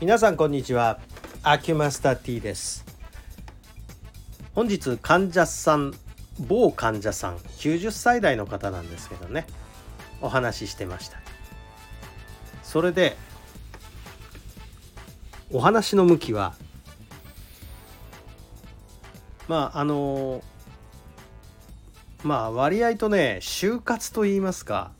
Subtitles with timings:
[0.00, 0.98] 皆さんこんにちは。
[1.42, 2.86] アキュマスター T です。
[4.54, 5.92] 本日患者さん
[6.38, 9.46] 某患者さん90歳代の方なんですけどね。
[10.22, 11.18] お話ししてました。
[12.62, 13.14] それで
[15.52, 16.54] お話の向きは
[19.48, 20.42] まああの
[22.22, 24.92] まあ割合とね就活と言いますか。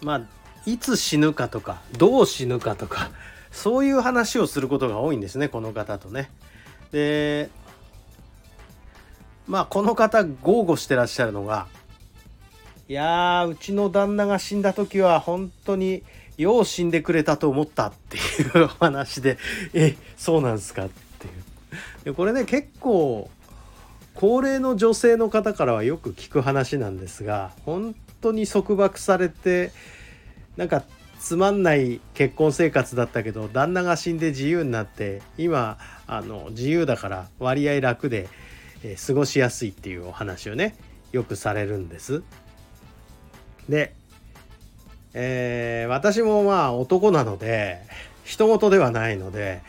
[0.00, 3.10] まあいつ死ぬかとかどう死ぬかとか
[3.50, 6.30] そういう話をすることが多いんですねこの方とね。
[6.92, 7.50] で
[9.46, 11.66] まあこの方豪語してらっしゃるのが
[12.88, 16.02] いやうちの旦那が死んだ時は本当に
[16.38, 18.20] よう死んでくれたと思ったってい
[18.62, 19.38] う話で
[19.74, 23.30] えそうなんですかっていうでこれね結構
[24.14, 29.72] 高齢の女性の方からはよく聞く話なんですが本当に束縛されて
[30.58, 30.82] なんか
[31.20, 35.78] つまんない結婚生活だったけど旦那が死んで自由になって今
[36.08, 38.28] あの自由だから割合楽で、
[38.82, 40.76] えー、過ごしやすいっていうお話をね
[41.12, 42.24] よくされるんです。
[43.68, 43.94] で、
[45.14, 47.80] えー、私もまあ男なので
[48.24, 49.62] 人事ではないので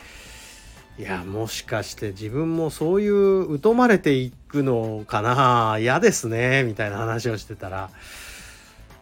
[0.97, 7.91] いやもしかして自分もそういう疎まれていくのかな嫌ですねみたいな話をしてたら、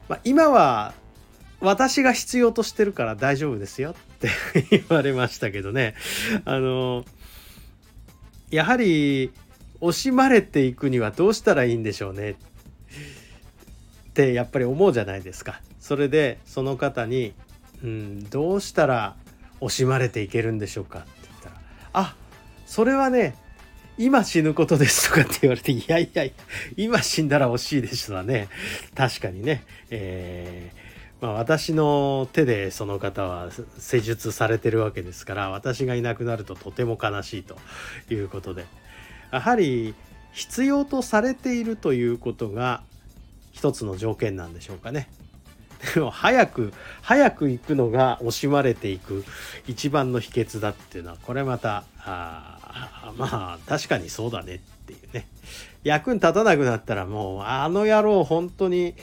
[0.09, 0.93] まあ、今は
[1.59, 4.29] 私が必要としてるから大丈夫ですよって
[4.69, 5.95] 言われましたけどね。
[6.45, 7.03] あの
[8.51, 9.31] やはり
[9.81, 12.31] 惜しまれていくにはどうしたらいいんでしょうね。
[12.31, 15.61] ってやっぱり思うじゃないですか。
[15.79, 17.33] それでその方に、
[17.83, 19.15] うん、どうしたら
[19.61, 21.55] 惜しまれていけるんでしょうかって言ったら
[21.93, 22.15] あ
[22.65, 23.35] それはね
[23.97, 26.25] 今死ぬことですとかって言われていやいや
[26.75, 28.49] 今死んだら惜しいでしょうね
[28.95, 30.86] 確かにねえー
[31.19, 37.57] まあ、私の手でその方は施術されてるわけですから私がいなくなるととても悲しいと
[38.13, 38.65] いうことで
[39.31, 39.95] やはり
[40.33, 42.83] 必要とされているということが
[43.51, 45.09] 一つの条件なんでしょうかね。
[45.93, 49.23] でも早く早く行くのが惜しまれていく
[49.67, 55.27] 一番の秘訣だっていうのはこれまたあまあ確かにそうだねっていうね
[55.83, 58.95] 役に立たなくなったらもうあの野郎本当に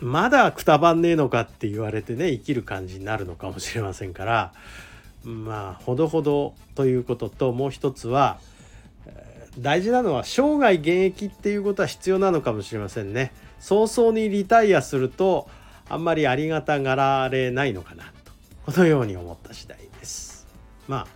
[0.00, 4.52] まだくたばんねえのかって言われてね生きる感じになるのかもしれませんから
[5.24, 8.38] まあほどほどということともう一つは
[9.58, 13.32] 大事なのは生涯現役っていうことは必要なのかもしれませんね。
[13.58, 15.48] 早々にリタイアすると
[15.88, 18.32] あんまりありがたがられないのかなと
[18.66, 20.46] このように思った次第です。
[20.86, 21.06] まあ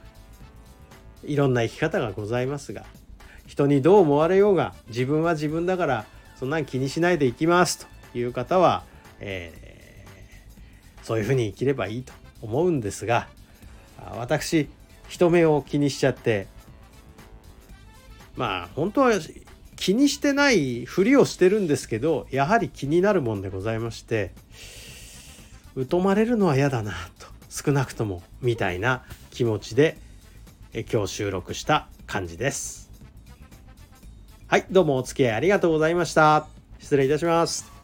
[1.23, 2.85] いろんな生き方がございますが
[3.47, 6.07] 人にどう思われようが自分は自分だから
[6.39, 8.85] そんなん気にしないでいきますという方は、
[9.21, 12.13] えー、そういうふうに生きればいいと
[12.43, 13.29] 思うんですが
[14.17, 14.69] 私
[15.09, 16.47] 人目を気にしちゃって
[18.37, 19.13] まあ本当は
[19.77, 24.33] 気にしてないふりをしてるんですけどやはり気になるもんでございまして
[25.89, 29.97] 疎まれるのは嫌だなと少なくともみたいな気持ちで
[30.91, 32.91] 今日収録した感じです。
[34.47, 36.47] はい、どうもお付き合いありがとうございました。
[36.79, 37.80] 失礼いたします。